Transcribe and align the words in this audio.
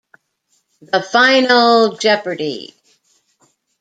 The 0.81 0.99
Final 1.03 1.95
Jeopardy! 1.95 2.73